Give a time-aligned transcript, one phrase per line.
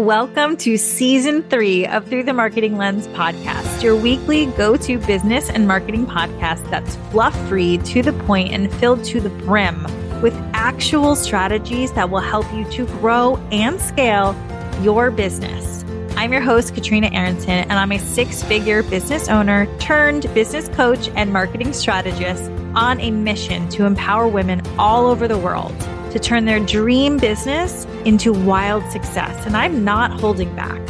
[0.00, 5.50] Welcome to season three of Through the Marketing Lens podcast, your weekly go to business
[5.50, 9.82] and marketing podcast that's fluff free, to the point, and filled to the brim
[10.22, 14.34] with actual strategies that will help you to grow and scale
[14.80, 15.84] your business.
[16.16, 21.10] I'm your host, Katrina Aronson, and I'm a six figure business owner turned business coach
[21.14, 25.76] and marketing strategist on a mission to empower women all over the world
[26.10, 29.46] to turn their dream business into wild success.
[29.46, 30.80] And I'm not holding back.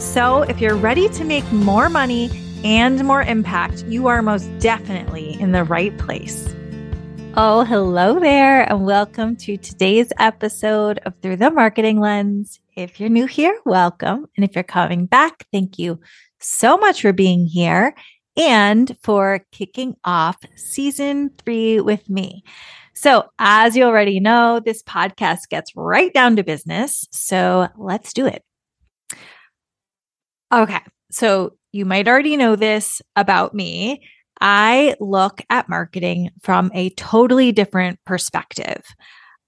[0.00, 2.30] So if you're ready to make more money
[2.62, 6.54] and more impact, you are most definitely in the right place.
[7.38, 12.60] Oh, hello there, and welcome to today's episode of Through the Marketing Lens.
[12.74, 14.26] If you're new here, welcome.
[14.36, 16.00] And if you're coming back, thank you
[16.38, 17.94] so much for being here
[18.36, 22.42] and for kicking off season three with me.
[22.94, 27.06] So, as you already know, this podcast gets right down to business.
[27.12, 28.42] So, let's do it.
[30.52, 30.80] Okay.
[31.10, 34.02] So, you might already know this about me.
[34.40, 38.82] I look at marketing from a totally different perspective.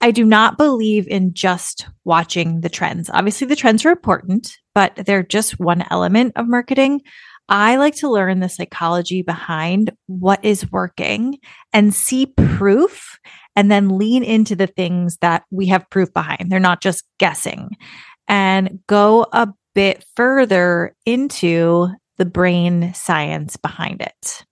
[0.01, 3.11] I do not believe in just watching the trends.
[3.13, 7.01] Obviously, the trends are important, but they're just one element of marketing.
[7.49, 11.39] I like to learn the psychology behind what is working
[11.73, 13.19] and see proof
[13.57, 16.51] and then lean into the things that we have proof behind.
[16.51, 17.77] They're not just guessing
[18.29, 24.45] and go a bit further into the brain science behind it.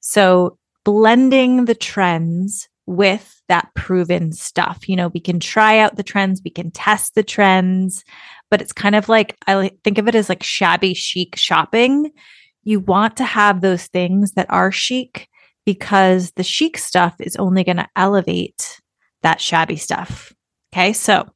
[0.00, 4.88] So, blending the trends with that proven stuff.
[4.88, 8.02] You know, we can try out the trends, we can test the trends,
[8.50, 12.10] but it's kind of like I think of it as like shabby chic shopping.
[12.64, 15.28] You want to have those things that are chic
[15.64, 18.80] because the chic stuff is only going to elevate
[19.22, 20.32] that shabby stuff.
[20.72, 20.92] Okay.
[20.92, 21.28] So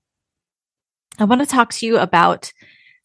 [1.19, 2.53] I want to talk to you about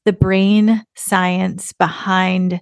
[0.06, 2.62] the brain science behind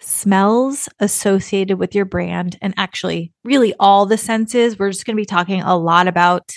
[0.00, 4.78] smells associated with your brand and actually really all the senses.
[4.78, 6.50] We're just going to be talking a lot about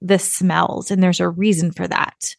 [0.00, 2.36] the smells, and there's a reason for that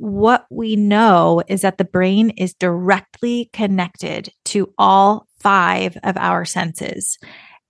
[0.00, 6.46] what we know is that the brain is directly connected to all five of our
[6.46, 7.18] senses.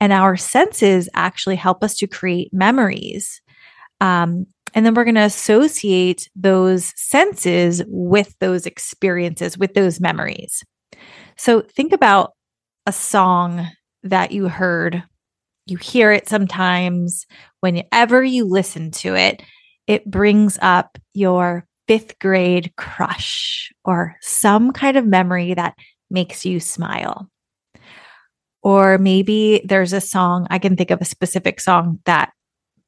[0.00, 3.42] And our senses actually help us to create memories.
[4.00, 10.62] Um, and then we're going to associate those senses with those experiences, with those memories.
[11.36, 12.30] So think about
[12.86, 13.66] a song
[14.04, 15.02] that you heard.
[15.66, 17.26] You hear it sometimes.
[17.58, 19.42] Whenever you listen to it,
[19.88, 25.74] it brings up your fifth grade crush or some kind of memory that
[26.08, 27.28] makes you smile.
[28.62, 32.30] Or maybe there's a song, I can think of a specific song that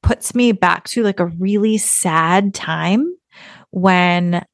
[0.05, 3.13] puts me back to like a really sad time
[3.71, 4.45] when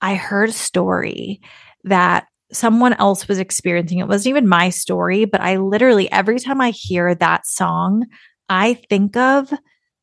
[0.00, 1.40] I heard a story
[1.84, 4.00] that someone else was experiencing.
[4.00, 8.06] It wasn't even my story, but I literally, every time I hear that song,
[8.48, 9.52] I think of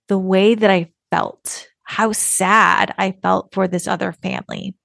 [0.07, 4.75] the way that I felt how sad I felt for this other family.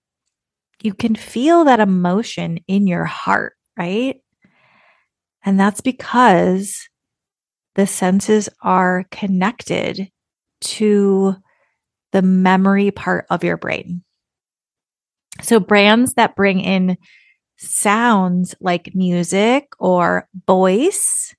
[0.83, 4.17] You can feel that emotion in your heart, right?
[5.45, 6.89] And that's because
[7.75, 10.09] the senses are connected
[10.63, 11.37] to
[12.13, 14.03] the memory part of your brain.
[15.43, 16.97] So, brands that bring in
[17.59, 21.35] sounds like music or voice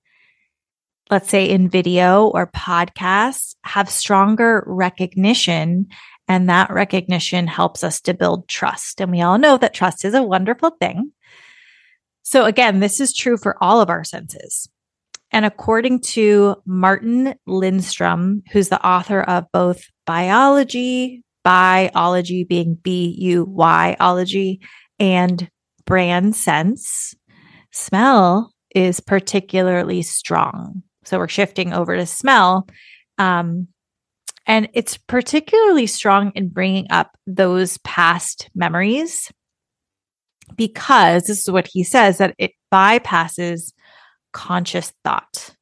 [1.16, 5.88] let's say in video or podcasts, have stronger recognition.
[6.28, 9.00] And that recognition helps us to build trust.
[9.00, 11.14] And we all know that trust is a wonderful thing.
[12.24, 14.68] So, again, this is true for all of our senses.
[15.32, 23.46] And according to Martin Lindstrom, who's the author of both Buyology, Buyology being B U
[23.46, 24.60] Y ology,
[25.00, 25.50] and
[25.86, 27.16] Brand Sense,
[27.72, 30.84] smell is particularly strong.
[31.06, 32.68] So we're shifting over to smell.
[33.18, 33.68] Um,
[34.48, 39.32] and it's particularly strong in bringing up those past memories
[40.56, 43.74] because this is what he says that it bypasses
[44.34, 45.56] conscious thought.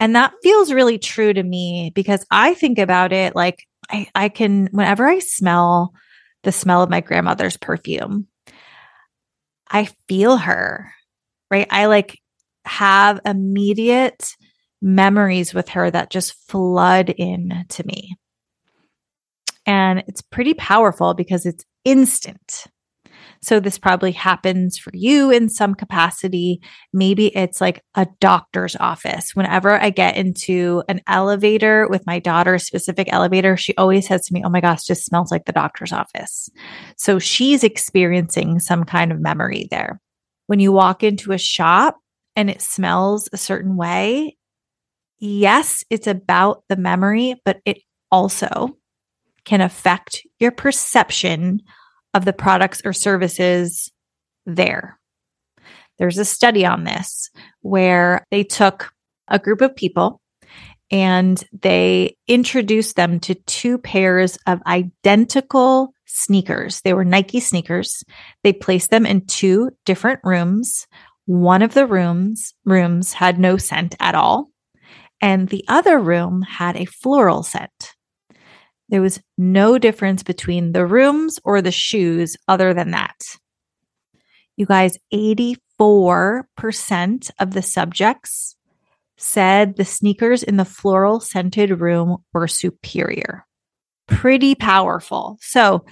[0.00, 4.28] And that feels really true to me because I think about it like I, I
[4.28, 5.92] can, whenever I smell
[6.44, 8.28] the smell of my grandmother's perfume,
[9.68, 10.92] I feel her,
[11.50, 11.66] right?
[11.70, 12.18] I like
[12.64, 14.36] have immediate
[14.80, 18.16] memories with her that just flood in to me.
[19.66, 22.66] And it's pretty powerful because it's instant.
[23.40, 26.60] So this probably happens for you in some capacity.
[26.92, 29.34] Maybe it's like a doctor's office.
[29.34, 34.34] Whenever I get into an elevator with my daughter's specific elevator, she always says to
[34.34, 36.50] me, Oh my gosh, just smells like the doctor's office.
[36.96, 40.00] So she's experiencing some kind of memory there.
[40.46, 41.98] When you walk into a shop
[42.34, 44.37] and it smells a certain way,
[45.18, 47.78] yes, it's about the memory, but it
[48.10, 48.76] also
[49.44, 51.62] can affect your perception
[52.14, 53.90] of the products or services
[54.46, 54.98] there.
[55.98, 57.30] There's a study on this
[57.60, 58.92] where they took
[59.28, 60.20] a group of people
[60.90, 66.80] and they introduced them to two pairs of identical sneakers.
[66.80, 68.02] They were Nike sneakers.
[68.42, 70.86] They placed them in two different rooms.
[71.26, 74.48] One of the rooms rooms had no scent at all,
[75.20, 77.94] and the other room had a floral scent.
[78.88, 83.36] There was no difference between the rooms or the shoes other than that.
[84.56, 88.56] You guys, 84% of the subjects
[89.16, 93.44] said the sneakers in the floral scented room were superior.
[94.06, 95.36] Pretty powerful.
[95.40, 95.84] So,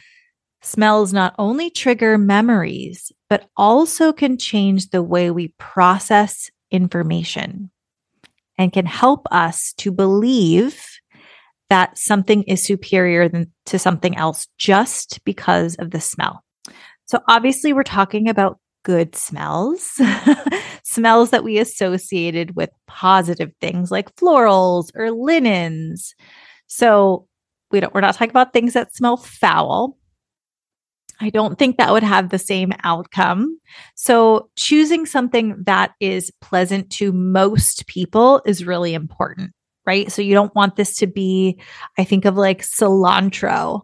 [0.62, 7.70] smells not only trigger memories, but also can change the way we process information
[8.58, 10.82] and can help us to believe
[11.68, 16.44] that something is superior than to something else just because of the smell.
[17.06, 20.00] So obviously we're talking about good smells,
[20.84, 26.14] smells that we associated with positive things like florals or linens.
[26.68, 27.26] So
[27.70, 29.96] we don't we're not talking about things that smell foul.
[31.20, 33.58] I don't think that would have the same outcome.
[33.94, 39.52] So choosing something that is pleasant to most people is really important
[39.86, 40.10] right?
[40.10, 41.60] So you don't want this to be,
[41.96, 43.82] I think of like cilantro.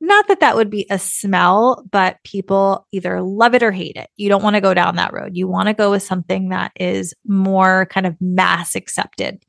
[0.00, 4.08] Not that that would be a smell, but people either love it or hate it.
[4.16, 5.32] You don't want to go down that road.
[5.34, 9.42] You want to go with something that is more kind of mass accepted.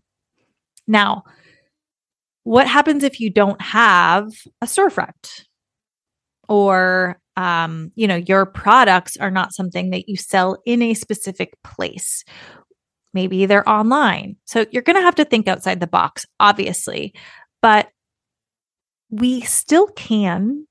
[0.88, 1.24] Now,
[2.44, 4.28] what happens if you don't have
[4.62, 5.46] a storefront
[6.48, 11.54] or um, you know your products are not something that you sell in a specific
[11.64, 12.24] place
[13.14, 14.38] Maybe they're online.
[14.46, 17.14] So you're going to have to think outside the box, obviously,
[17.62, 17.90] but
[19.10, 20.68] we still can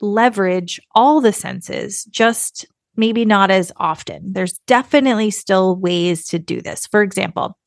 [0.00, 4.32] leverage all the senses, just maybe not as often.
[4.32, 6.86] There's definitely still ways to do this.
[6.86, 7.58] For example,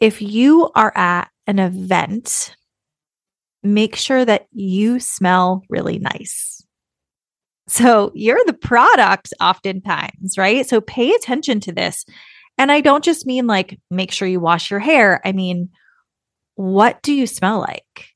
[0.00, 2.56] if you are at an event,
[3.74, 6.62] make sure that you smell really nice.
[7.68, 10.66] So you're the product oftentimes, right?
[10.66, 12.04] So pay attention to this
[12.58, 15.20] and I don't just mean like make sure you wash your hair.
[15.24, 15.70] I mean,
[16.54, 18.06] what do you smell like?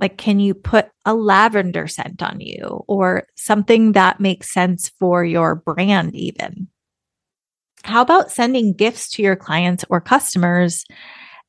[0.00, 5.24] Like, can you put a lavender scent on you or something that makes sense for
[5.24, 6.68] your brand, even?
[7.82, 10.84] How about sending gifts to your clients or customers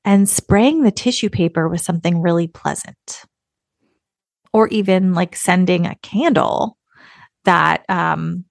[0.06, 3.24] and spraying the tissue paper with something really pleasant?
[4.52, 6.78] Or even like sending a candle
[7.46, 8.46] that, um,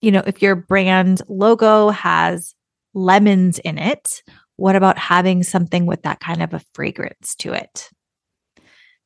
[0.00, 2.54] you know, if your brand logo has
[2.96, 4.22] lemons in it.
[4.56, 7.90] What about having something with that kind of a fragrance to it?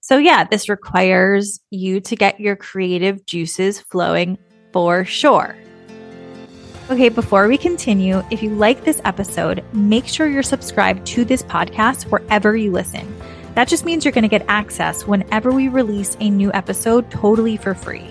[0.01, 4.39] So, yeah, this requires you to get your creative juices flowing
[4.73, 5.57] for sure.
[6.91, 11.43] Okay, before we continue, if you like this episode, make sure you're subscribed to this
[11.43, 13.17] podcast wherever you listen.
[13.55, 17.57] That just means you're going to get access whenever we release a new episode totally
[17.57, 18.11] for free.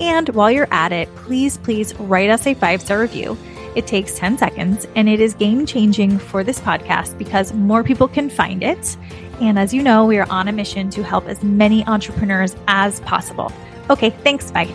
[0.00, 3.38] And while you're at it, please, please write us a five star review
[3.76, 8.08] it takes 10 seconds and it is game changing for this podcast because more people
[8.08, 8.96] can find it.
[9.42, 13.00] And as you know, we are on a mission to help as many entrepreneurs as
[13.00, 13.52] possible.
[13.90, 14.50] Okay, thanks.
[14.50, 14.74] Bye.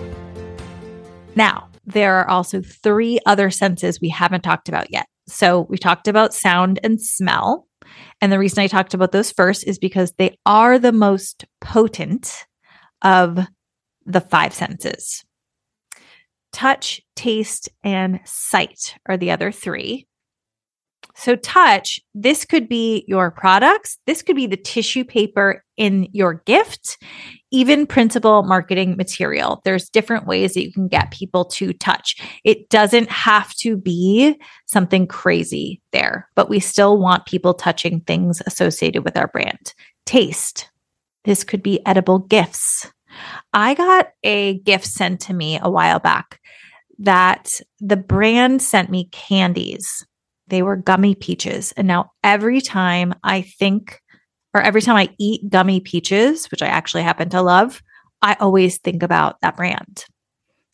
[1.35, 5.07] Now, there are also three other senses we haven't talked about yet.
[5.27, 7.67] So we talked about sound and smell.
[8.21, 12.45] And the reason I talked about those first is because they are the most potent
[13.01, 13.39] of
[14.05, 15.23] the five senses.
[16.53, 20.07] Touch, taste, and sight are the other three.
[21.15, 26.35] So, touch, this could be your products, this could be the tissue paper in your
[26.45, 26.99] gift,
[27.49, 29.61] even principal marketing material.
[29.65, 32.21] There's different ways that you can get people to touch.
[32.43, 38.43] It doesn't have to be something crazy there, but we still want people touching things
[38.45, 39.73] associated with our brand.
[40.05, 40.69] Taste,
[41.23, 42.91] this could be edible gifts.
[43.51, 46.39] I got a gift sent to me a while back
[46.99, 50.05] that the brand sent me candies.
[50.45, 51.71] They were gummy peaches.
[51.71, 53.99] And now every time I think,
[54.53, 57.81] or every time I eat gummy peaches, which I actually happen to love,
[58.21, 60.05] I always think about that brand.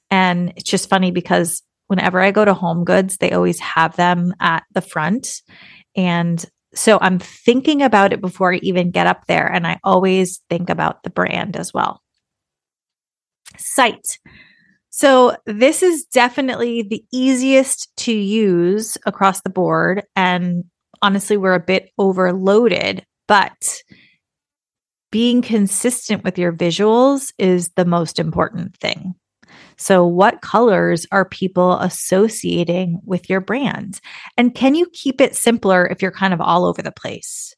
[0.10, 4.34] And it's just funny because whenever I go to Home Goods, they always have them
[4.40, 5.42] at the front.
[5.96, 6.44] And
[6.74, 9.48] so I'm thinking about it before I even get up there.
[9.48, 12.02] And I always think about the brand as well.
[13.58, 14.20] Sight.
[14.90, 20.04] So this is definitely the easiest to use across the board.
[20.16, 20.66] And
[21.02, 23.82] honestly, we're a bit overloaded, but
[25.12, 29.16] being consistent with your visuals is the most important thing.
[29.78, 34.02] So, what colors are people associating with your brand?
[34.36, 37.56] And can you keep it simpler if you're kind of all over the place?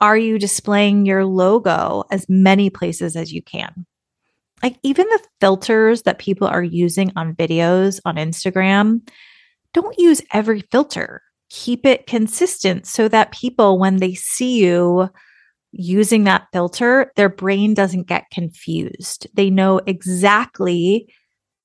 [0.00, 3.86] Are you displaying your logo as many places as you can?
[4.62, 9.00] Like, even the filters that people are using on videos on Instagram,
[9.72, 11.22] don't use every filter.
[11.56, 15.08] Keep it consistent so that people, when they see you,
[15.70, 19.28] using that filter, their brain doesn't get confused.
[19.34, 21.12] They know exactly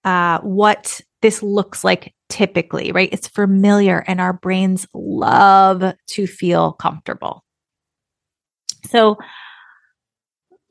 [0.04, 3.10] uh, what this looks like typically, right?
[3.12, 7.44] It's familiar and our brains love to feel comfortable.
[8.90, 9.18] So,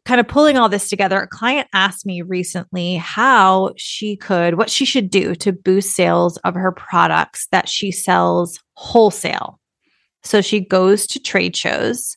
[0.09, 4.71] kind of pulling all this together, a client asked me recently how she could, what
[4.71, 9.61] she should do to boost sales of her products that she sells wholesale.
[10.23, 12.17] So, she goes to trade shows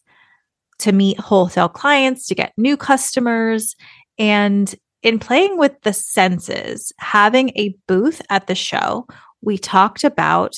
[0.79, 3.75] to meet wholesale clients, to get new customers.
[4.17, 9.05] And in playing with the senses, having a booth at the show,
[9.41, 10.55] we talked about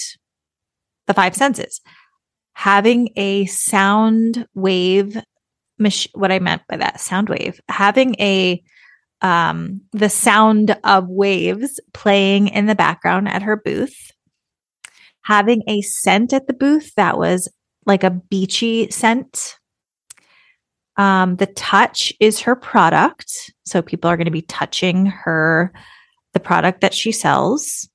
[1.07, 1.81] the five senses.
[2.53, 5.17] Having a sound wave,
[5.77, 8.61] mach- what I meant by that sound wave, having a
[9.21, 14.11] um, the sound of waves playing in the background at her booth,
[15.21, 17.49] having a scent at the booth that was
[17.85, 19.57] like a beachy scent,
[20.97, 23.31] um, the touch is her product.
[23.65, 25.73] So people are going to be touching her,
[26.33, 27.89] the product that she sells.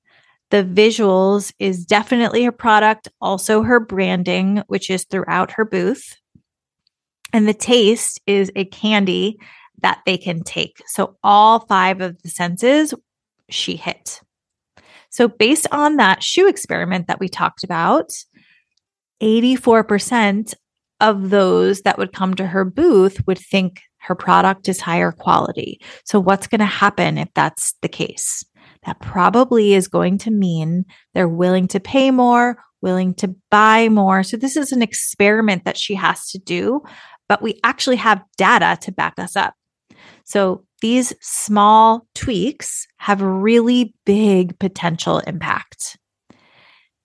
[0.49, 6.15] The visuals is definitely her product, also her branding, which is throughout her booth.
[7.33, 9.37] And the taste is a candy
[9.81, 10.81] that they can take.
[10.87, 12.93] So all five of the senses
[13.49, 14.21] she hit.
[15.09, 18.11] So based on that shoe experiment that we talked about,
[19.21, 20.53] 84%
[21.01, 25.79] of those that would come to her booth would think her product is higher quality.
[26.05, 28.43] So, what's going to happen if that's the case?
[28.85, 34.23] That probably is going to mean they're willing to pay more, willing to buy more.
[34.23, 36.81] So, this is an experiment that she has to do,
[37.29, 39.53] but we actually have data to back us up.
[40.25, 45.97] So, these small tweaks have really big potential impact.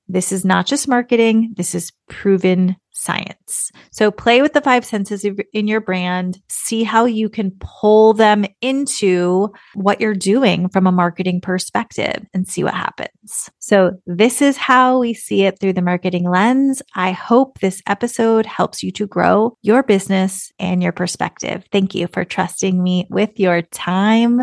[0.07, 3.71] This is not just marketing, this is proven science.
[3.91, 8.45] So play with the five senses in your brand, see how you can pull them
[8.61, 13.51] into what you're doing from a marketing perspective and see what happens.
[13.59, 16.83] So this is how we see it through the marketing lens.
[16.95, 21.65] I hope this episode helps you to grow your business and your perspective.
[21.73, 24.43] Thank you for trusting me with your time.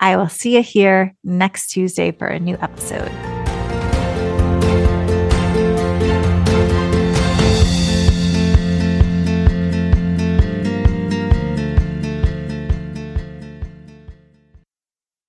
[0.00, 3.27] I will see you here next Tuesday for a new episode.